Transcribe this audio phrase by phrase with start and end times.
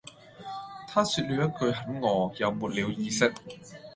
[0.87, 3.31] 她說了一句很餓又沒了意識